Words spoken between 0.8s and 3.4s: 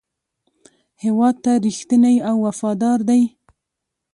هېواد ته رښتینی او وفادار دی.